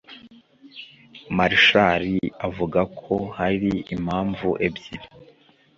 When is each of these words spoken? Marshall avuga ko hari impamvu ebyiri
Marshall 1.37 2.03
avuga 2.47 2.79
ko 2.99 3.15
hari 3.37 3.71
impamvu 3.95 4.47
ebyiri 4.67 5.07